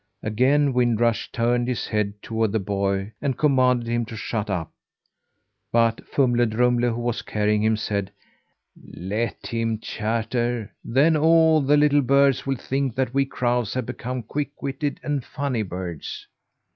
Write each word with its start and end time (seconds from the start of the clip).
Again 0.23 0.73
Wind 0.73 0.99
Rush 0.99 1.31
turned 1.31 1.67
his 1.67 1.85
head 1.87 2.23
toward 2.23 2.53
the 2.53 2.59
boy 2.59 3.11
and 3.21 3.37
commanded 3.37 3.87
him 3.87 4.03
to 4.05 4.15
shut 4.17 4.49
up, 4.49 4.71
but 5.71 6.03
Fumle 6.07 6.47
Drumle, 6.47 6.89
who 6.95 6.99
was 7.01 7.21
carrying 7.21 7.61
him, 7.61 7.77
said: 7.77 8.11
"Let 8.95 9.45
him 9.45 9.77
chatter, 9.77 10.73
then 10.83 11.15
all 11.15 11.61
the 11.61 11.77
little 11.77 12.01
birds 12.01 12.47
will 12.47 12.55
think 12.57 12.95
that 12.95 13.13
we 13.13 13.27
crows 13.27 13.75
have 13.75 13.85
become 13.85 14.23
quick 14.23 14.63
witted 14.63 14.99
and 15.03 15.23
funny 15.23 15.61
birds." 15.61 16.25